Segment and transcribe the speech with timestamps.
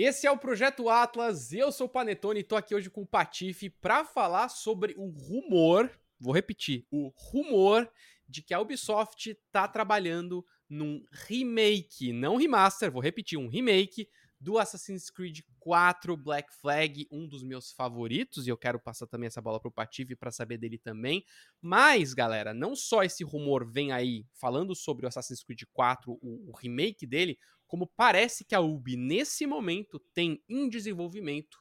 [0.00, 3.06] Esse é o Projeto Atlas, eu sou o Panetone e tô aqui hoje com o
[3.06, 5.90] Patife para falar sobre o rumor,
[6.20, 7.90] vou repetir, o rumor
[8.28, 14.08] de que a Ubisoft tá trabalhando num remake, não remaster, vou repetir, um remake
[14.40, 19.26] do Assassin's Creed 4 Black Flag, um dos meus favoritos, e eu quero passar também
[19.26, 21.24] essa bola pro Patife para saber dele também.
[21.60, 26.50] Mas, galera, não só esse rumor vem aí falando sobre o Assassin's Creed 4, o,
[26.50, 27.36] o remake dele,
[27.68, 31.58] como parece que a Ubi nesse momento tem em desenvolvimento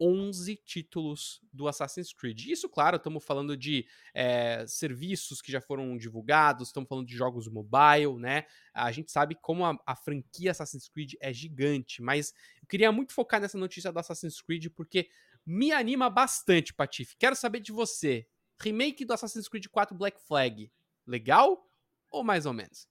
[0.00, 2.46] 11 títulos do Assassin's Creed.
[2.46, 7.48] Isso, claro, estamos falando de é, serviços que já foram divulgados, estamos falando de jogos
[7.48, 8.44] mobile, né?
[8.72, 13.12] A gente sabe como a, a, franquia Assassin's Creed é gigante, mas eu queria muito
[13.12, 15.08] focar nessa notícia do Assassin's Creed porque
[15.44, 17.16] me anima bastante, Patife.
[17.16, 18.28] Quero saber de você.
[18.60, 20.70] Remake do Assassin's Creed 4 Black Flag,
[21.06, 21.68] legal
[22.10, 22.88] ou mais ou menos?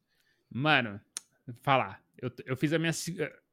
[0.49, 0.99] Mano,
[1.61, 2.01] falar.
[2.17, 2.91] Eu, eu fiz a minha.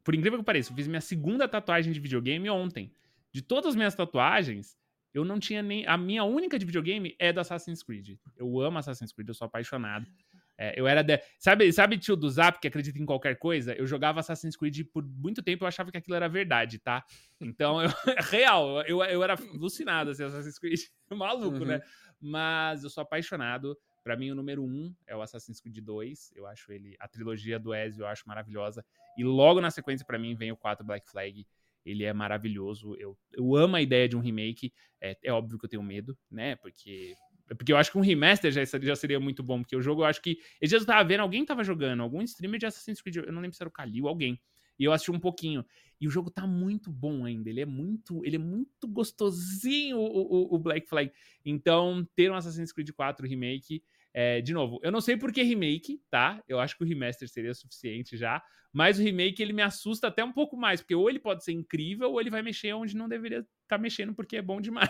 [0.02, 2.93] Por incrível que pareça, eu fiz minha segunda tatuagem de videogame ontem.
[3.33, 4.77] De todas as minhas tatuagens,
[5.12, 5.87] eu não tinha nem.
[5.87, 8.16] A minha única de videogame é do Assassin's Creed.
[8.37, 10.07] Eu amo Assassin's Creed, eu sou apaixonado.
[10.57, 11.02] É, eu era.
[11.02, 11.21] De...
[11.38, 13.74] Sabe, sabe, tio do Zap que acredita em qualquer coisa?
[13.74, 17.05] Eu jogava Assassin's Creed por muito tempo, eu achava que aquilo era verdade, tá?
[17.40, 17.90] Então, eu,
[18.30, 20.80] real, eu, eu era alucinado, assim, Assassin's Creed.
[21.11, 21.65] Maluco, uhum.
[21.65, 21.80] né?
[22.21, 23.77] Mas eu sou apaixonado.
[24.05, 26.35] Para mim, o número um é o Assassin's Creed 2.
[26.37, 26.95] Eu acho ele.
[27.01, 28.85] A trilogia do Ezio eu acho maravilhosa.
[29.16, 31.46] E logo na sequência, para mim, vem o 4 Black Flag.
[31.87, 32.95] Ele é maravilhoso.
[32.96, 34.74] Eu, eu amo a ideia de um remake.
[35.01, 36.55] É, é óbvio que eu tenho medo, né?
[36.57, 37.15] Porque.
[37.46, 39.61] Porque eu acho que um remaster já, já seria muito bom.
[39.63, 40.39] Porque o jogo, eu acho que.
[40.61, 43.16] Eu tava vendo, alguém tava jogando, algum streamer de Assassin's Creed.
[43.16, 44.39] Eu não lembro se era o Kalil, alguém.
[44.79, 45.65] E eu assisti um pouquinho.
[46.01, 47.49] E o jogo tá muito bom ainda.
[47.49, 51.11] Ele é muito, ele é muito gostosinho, o, o, o Black Flag.
[51.45, 53.83] Então, ter um Assassin's Creed 4 Remake
[54.17, 56.41] é, de novo, eu não sei por que remake, tá?
[56.47, 58.41] Eu acho que o remaster seria suficiente já.
[58.73, 61.52] Mas o remake ele me assusta até um pouco mais, porque ou ele pode ser
[61.52, 64.89] incrível, ou ele vai mexer onde não deveria estar tá mexendo, porque é bom demais.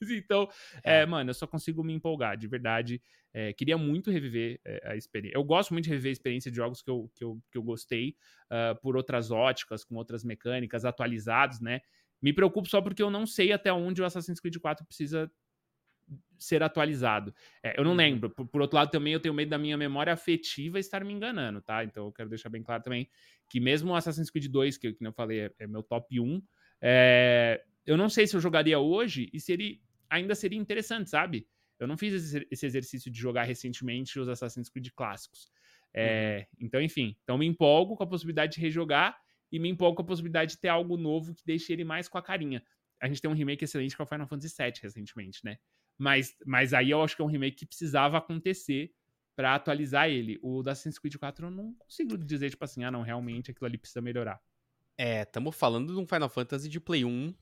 [0.10, 0.48] então,
[0.84, 1.00] é.
[1.00, 3.00] é, mano, eu só consigo me empolgar, de verdade.
[3.32, 5.36] É, queria muito reviver é, a experiência.
[5.36, 7.62] Eu gosto muito de reviver a experiência de jogos que eu, que eu, que eu
[7.62, 8.16] gostei,
[8.50, 11.80] uh, por outras óticas, com outras mecânicas, atualizados, né?
[12.22, 15.30] Me preocupo só porque eu não sei até onde o Assassin's Creed 4 precisa
[16.38, 17.34] ser atualizado.
[17.62, 17.96] É, eu não uhum.
[17.96, 18.30] lembro.
[18.30, 21.60] Por, por, outro lado, também eu tenho medo da minha memória afetiva estar me enganando,
[21.60, 21.84] tá?
[21.84, 23.08] Então eu quero deixar bem claro também
[23.48, 26.42] que mesmo o Assassin's Creed 2, que, que eu falei, é, é meu top 1,
[26.80, 31.46] é, eu não sei se eu jogaria hoje e se ele ainda seria interessante, sabe?
[31.78, 35.50] Eu não fiz esse, exercício de jogar recentemente os Assassin's Creed clássicos.
[35.92, 36.66] É, uhum.
[36.66, 39.18] Então, enfim, então me empolgo com a possibilidade de rejogar
[39.52, 42.18] e me empolgo com a possibilidade de ter algo novo que deixe ele mais com
[42.18, 42.62] a carinha.
[43.00, 45.58] A gente tem um remake excelente com a Final Fantasy VII recentemente, né?
[45.98, 48.92] Mas, mas aí eu acho que é um remake que precisava acontecer
[49.34, 50.38] para atualizar ele.
[50.42, 53.66] O da Assassin's Creed 4 eu não consigo dizer, tipo assim, ah, não, realmente aquilo
[53.66, 54.40] ali precisa melhorar.
[54.98, 57.34] É, estamos falando de um Final Fantasy de Play 1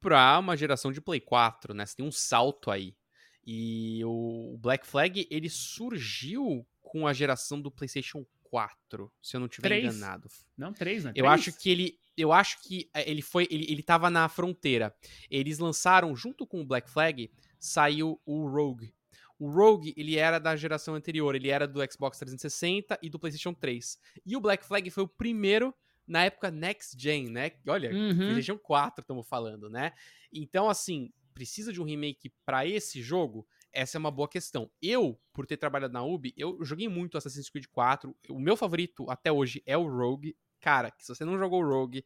[0.00, 1.86] pra uma geração de Play 4, né?
[1.86, 2.96] Você tem um salto aí.
[3.44, 9.46] E o Black Flag, ele surgiu com a geração do PlayStation 4, se eu não
[9.46, 10.28] estiver enganado.
[10.56, 11.12] Não, 3, né?
[11.14, 14.94] Eu acho que ele eu acho que é, ele foi ele, ele tava na fronteira.
[15.30, 17.30] Eles lançaram junto com o Black Flag
[17.60, 18.92] saiu o Rogue.
[19.38, 23.54] O Rogue, ele era da geração anterior, ele era do Xbox 360 e do PlayStation
[23.54, 23.98] 3.
[24.26, 25.72] E o Black Flag foi o primeiro
[26.08, 27.52] na época Next Gen, né?
[27.66, 28.16] Olha, uhum.
[28.16, 29.92] PlayStation 4 estamos falando, né?
[30.32, 33.46] Então, assim, precisa de um remake para esse jogo?
[33.72, 34.70] Essa é uma boa questão.
[34.82, 38.16] Eu, por ter trabalhado na Ubi, eu joguei muito Assassin's Creed 4.
[38.30, 40.36] O meu favorito até hoje é o Rogue.
[40.60, 42.04] Cara, se você não jogou o Rogue,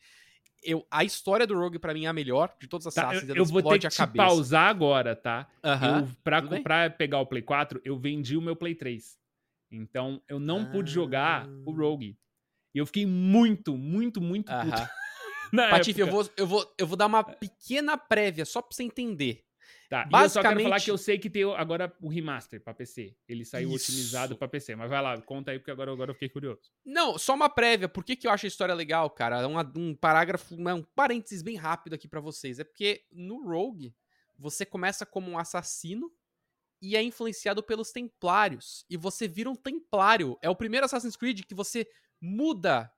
[0.62, 3.36] eu, a história do Rogue para mim é a melhor de todas as tá, Eu,
[3.36, 5.48] eu vou ter que te pausar agora, tá?
[5.64, 9.18] Uhum, eu, pra, pra pegar o Play 4, eu vendi o meu Play 3.
[9.70, 10.66] Então, eu não ah.
[10.66, 12.18] pude jogar o Rogue.
[12.74, 14.88] E eu fiquei muito, muito, muito puto.
[15.70, 19.44] Patife, eu vou, eu, vou, eu vou dar uma pequena prévia só pra você entender.
[19.92, 20.14] Tá, Basicamente...
[20.14, 23.14] e eu só quero falar que eu sei que tem agora o remaster pra PC.
[23.28, 23.92] Ele saiu Isso.
[23.92, 24.74] otimizado pra PC.
[24.74, 26.72] Mas vai lá, conta aí, porque agora, agora eu fiquei curioso.
[26.82, 27.90] Não, só uma prévia.
[27.90, 29.46] Por que, que eu acho a história legal, cara?
[29.46, 32.58] Um, um parágrafo, um parênteses bem rápido aqui para vocês.
[32.58, 33.94] É porque no Rogue,
[34.38, 36.10] você começa como um assassino
[36.80, 38.86] e é influenciado pelos templários.
[38.88, 40.38] E você vira um templário.
[40.40, 41.86] É o primeiro Assassin's Creed que você
[42.22, 42.90] muda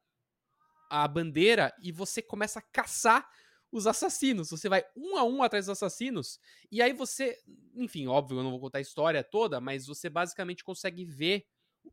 [0.91, 3.26] a bandeira e você começa a caçar
[3.73, 4.50] os assassinos.
[4.50, 6.38] Você vai um a um atrás dos assassinos,
[6.71, 7.37] e aí você,
[7.75, 11.47] enfim, óbvio, eu não vou contar a história toda, mas você basicamente consegue ver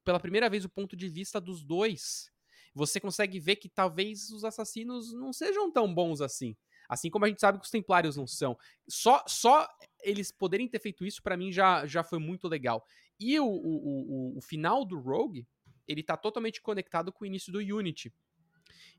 [0.04, 2.30] pela primeira vez o ponto de vista dos dois.
[2.74, 6.56] Você consegue ver que talvez os assassinos não sejam tão bons assim.
[6.88, 8.57] Assim como a gente sabe que os templários não são.
[8.88, 9.68] Só, só
[10.04, 12.86] eles poderem ter feito isso, para mim, já, já foi muito legal.
[13.19, 15.48] E o, o, o, o final do Rogue,
[15.88, 18.13] ele tá totalmente conectado com o início do Unity.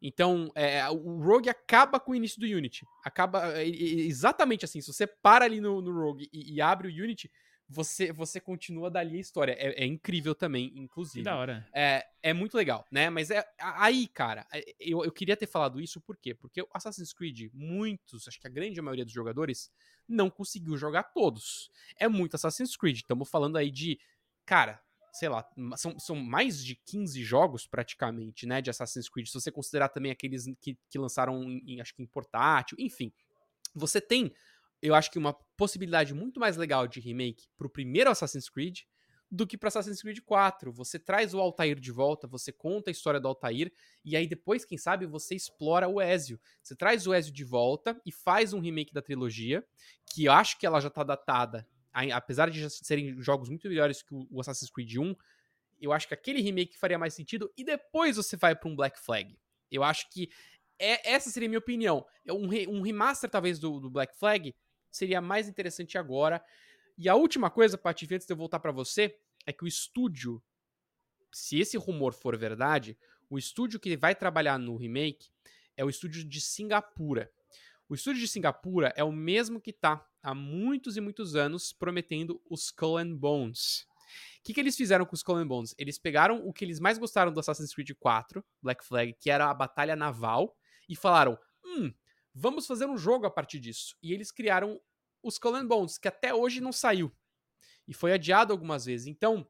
[0.01, 2.85] Então, é, o Rogue acaba com o início do Unity.
[3.05, 4.81] Acaba é, exatamente assim.
[4.81, 7.31] Se você para ali no, no Rogue e, e, abre o Unity,
[7.69, 9.53] você, você continua dali a história.
[9.53, 11.21] É, é incrível também, inclusive.
[11.21, 11.69] Que da hora.
[11.73, 13.09] É, é muito legal, né?
[13.11, 16.35] Mas é aí, cara, é, eu, eu queria ter falado isso por quê?
[16.35, 19.71] Porque o Assassin's Creed, muitos, acho que a grande maioria dos jogadores,
[20.09, 21.71] não conseguiu jogar todos.
[21.97, 22.97] É muito Assassin's Creed.
[22.97, 24.01] Estamos falando aí de,
[24.45, 29.35] cara, sei lá, são, são mais de 15 jogos praticamente, né, de Assassin's Creed, se
[29.35, 33.13] você considerar também aqueles que, que lançaram em, acho que em portátil, enfim.
[33.75, 34.33] Você tem,
[34.81, 38.81] eu acho que uma possibilidade muito mais legal de remake pro primeiro Assassin's Creed
[39.33, 40.71] do que para Assassin's Creed 4.
[40.73, 43.73] Você traz o Altair de volta, você conta a história do Altair,
[44.05, 46.39] e aí depois, quem sabe, você explora o Ezio.
[46.63, 49.65] Você traz o Ezio de volta e faz um remake da trilogia,
[50.05, 54.15] que eu acho que ela já tá datada apesar de serem jogos muito melhores que
[54.15, 55.15] o Assassin's Creed 1,
[55.81, 58.99] eu acho que aquele remake faria mais sentido e depois você vai para um Black
[59.01, 59.37] Flag.
[59.71, 60.31] Eu acho que
[60.79, 62.07] é, essa seria a minha opinião.
[62.29, 64.55] Um, re, um remaster, talvez, do, do, Black Flag
[64.91, 66.43] seria mais interessante agora.
[66.97, 70.43] E a última coisa, Patife, antes de eu voltar para você, é que o estúdio,
[71.33, 72.97] se esse rumor for verdade,
[73.29, 75.31] o estúdio que vai trabalhar no remake
[75.77, 77.31] é o estúdio de Singapura.
[77.89, 82.41] O estúdio de Singapura é o mesmo que tá há muitos e muitos anos prometendo
[82.49, 83.87] os Skull and Bones.
[84.39, 85.75] O que, que eles fizeram com os Skull and Bones?
[85.79, 89.51] Eles pegaram o que eles mais gostaram do Assassin's Creed 4, Black Flag, que era
[89.51, 90.57] a batalha naval,
[90.89, 91.93] e falaram: hum,
[92.35, 93.97] vamos fazer um jogo a partir disso.
[94.03, 94.81] E eles criaram
[95.23, 97.15] os Skull and Bones, que até hoje não saiu.
[97.87, 99.07] E foi adiado algumas vezes.
[99.07, 99.49] Então,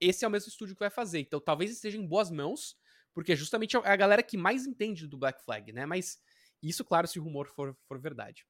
[0.00, 1.20] esse é o mesmo estúdio que vai fazer.
[1.20, 2.76] Então, talvez esteja em boas mãos,
[3.12, 5.86] porque justamente é a galera que mais entende do Black Flag, né?
[5.86, 6.18] Mas
[6.62, 8.46] isso, claro, se o rumor for, for verdade.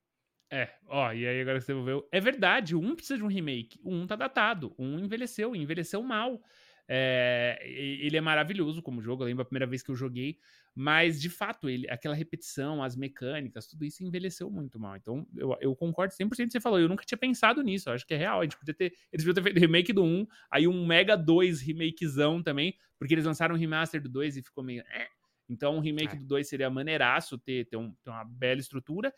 [0.51, 2.09] É, ó, e aí agora que você devolveu.
[2.11, 3.79] É verdade, 1 precisa de um remake.
[3.85, 4.75] 1 tá datado.
[4.79, 6.43] 1 envelheceu, envelheceu mal.
[6.91, 10.39] É, ele é maravilhoso como jogo, eu lembro a primeira vez que eu joguei,
[10.75, 14.97] mas de fato, ele, aquela repetição, as mecânicas, tudo isso envelheceu muito mal.
[14.97, 16.81] Então, eu, eu concordo 100% com o que você falou.
[16.81, 18.41] Eu nunca tinha pensado nisso, eu acho que é real.
[18.41, 21.61] A gente podia ter, eles podiam ter feito remake do 1, aí um Mega 2
[21.61, 24.83] remakezão também, porque eles lançaram um remaster do 2 e ficou meio.
[24.91, 25.09] Eh.
[25.49, 26.19] Então, um remake é.
[26.19, 29.13] do 2 seria maneiraço, ter, ter, um, ter uma bela estrutura.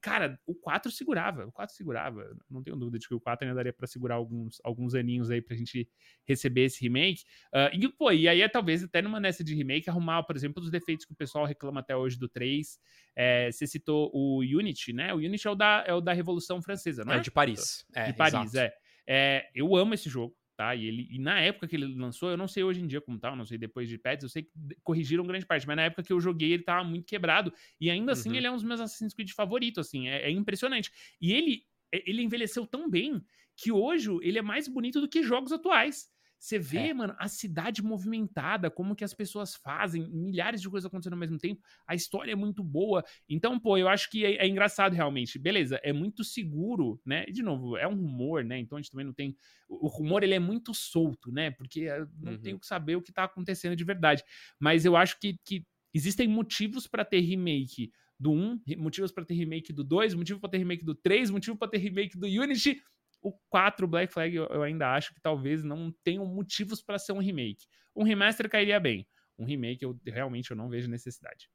[0.00, 2.34] Cara, o 4 segurava, o 4 segurava.
[2.50, 5.42] Não tenho dúvida de que o 4 ainda daria para segurar alguns, alguns aninhos aí
[5.42, 5.86] pra gente
[6.26, 7.22] receber esse remake.
[7.54, 10.62] Uh, e, pô, e aí é talvez até numa nessa de remake arrumar, por exemplo,
[10.62, 12.78] os defeitos que o pessoal reclama até hoje do 3.
[13.14, 15.12] É, você citou o Unity, né?
[15.12, 17.18] O Unity é o da, é o da Revolução Francesa, não é?
[17.18, 17.84] É de Paris.
[17.94, 18.72] É, de Paris, é.
[19.06, 19.50] é.
[19.54, 20.74] Eu amo esse jogo tá?
[20.74, 23.18] E, ele, e na época que ele lançou, eu não sei hoje em dia como
[23.18, 24.50] tá, eu não sei depois de patches, eu sei que
[24.82, 28.12] corrigiram grande parte, mas na época que eu joguei ele tava muito quebrado, e ainda
[28.12, 28.36] assim uhum.
[28.36, 30.90] ele é um dos meus Assassin's Creed favoritos, assim, é, é impressionante.
[31.20, 33.22] E ele, ele envelheceu tão bem
[33.56, 36.12] que hoje ele é mais bonito do que jogos atuais.
[36.38, 36.94] Você vê, é.
[36.94, 41.38] mano, a cidade movimentada, como que as pessoas fazem, milhares de coisas acontecendo ao mesmo
[41.38, 41.62] tempo.
[41.86, 43.02] A história é muito boa.
[43.28, 45.38] Então, pô, eu acho que é, é engraçado realmente.
[45.38, 47.24] Beleza, é muito seguro, né?
[47.28, 48.58] E, de novo, é um rumor, né?
[48.58, 49.36] Então a gente também não tem.
[49.68, 51.50] O rumor, ele é muito solto, né?
[51.50, 52.40] Porque eh, não uhum.
[52.40, 54.22] tem o que saber o que tá acontecendo de verdade.
[54.60, 59.34] Mas eu acho que, que existem motivos para ter remake do 1, motivos para ter
[59.34, 62.80] remake do 2, motivo para ter remake do 3, motivo para ter remake do Unity
[63.24, 67.18] o 4 Black Flag eu, ainda acho que talvez não tenham motivos para ser um
[67.18, 67.66] remake.
[67.96, 69.08] Um remaster cairia bem.
[69.38, 71.50] Um remake eu realmente eu não vejo necessidade.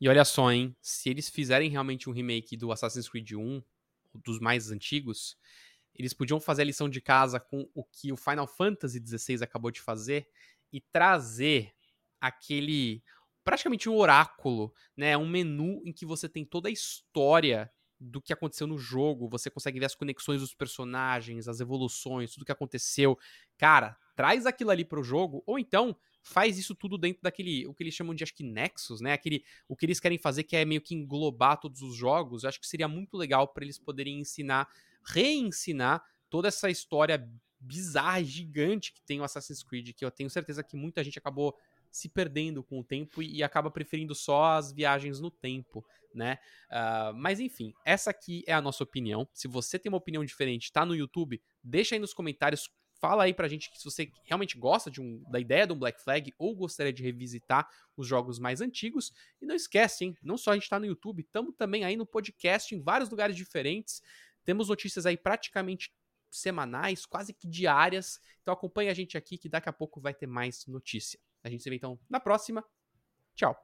[0.00, 0.76] E olha só, hein?
[0.82, 3.62] Se eles fizerem realmente um remake do Assassin's Creed 1,
[4.24, 5.38] dos mais antigos,
[5.94, 9.70] eles podiam fazer a lição de casa com o que o Final Fantasy XVI acabou
[9.70, 10.28] de fazer
[10.72, 11.72] e trazer
[12.20, 13.02] aquele
[13.44, 15.16] praticamente um oráculo, né?
[15.16, 19.50] Um menu em que você tem toda a história do que aconteceu no jogo, você
[19.50, 23.18] consegue ver as conexões dos personagens, as evoluções, tudo que aconteceu.
[23.56, 27.84] Cara, traz aquilo ali pro jogo, ou então faz isso tudo dentro daquele, o que
[27.84, 29.12] eles chamam de, acho que, Nexus, né?
[29.12, 32.42] Aquele, o que eles querem fazer que é meio que englobar todos os jogos.
[32.42, 34.68] Eu acho que seria muito legal para eles poderem ensinar,
[35.04, 40.62] reensinar toda essa história bizarra, gigante que tem o Assassin's Creed, que eu tenho certeza
[40.62, 41.56] que muita gente acabou
[41.96, 45.82] se perdendo com o tempo e, e acaba preferindo só as viagens no tempo,
[46.14, 46.38] né?
[46.70, 49.26] Uh, mas enfim, essa aqui é a nossa opinião.
[49.32, 52.68] Se você tem uma opinião diferente, tá no YouTube, deixa aí nos comentários.
[52.98, 56.32] Fala aí pra gente se você realmente gosta de um, da ideia do Black Flag
[56.38, 59.12] ou gostaria de revisitar os jogos mais antigos.
[59.40, 60.16] E não esquece, hein?
[60.22, 63.36] Não só a gente tá no YouTube, estamos também aí no podcast em vários lugares
[63.36, 64.02] diferentes.
[64.44, 65.90] Temos notícias aí praticamente
[66.30, 68.20] semanais, quase que diárias.
[68.42, 71.18] Então acompanhe a gente aqui que daqui a pouco vai ter mais notícia.
[71.46, 72.64] A gente se vê então na próxima.
[73.36, 73.54] Tchau.